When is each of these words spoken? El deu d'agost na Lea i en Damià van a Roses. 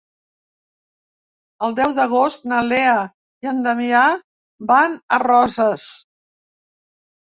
El 1.67 1.75
deu 1.81 1.93
d'agost 1.99 2.49
na 2.55 2.63
Lea 2.71 2.97
i 3.49 3.53
en 3.55 3.63
Damià 3.69 4.09
van 4.75 5.01
a 5.21 5.25
Roses. 5.29 5.89